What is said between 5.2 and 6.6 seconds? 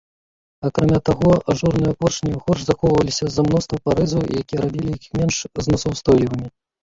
менш зносаўстойлівымі.